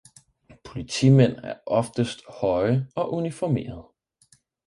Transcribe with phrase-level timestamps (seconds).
[0.63, 3.91] Politimænd er oftest høje og uniformerede.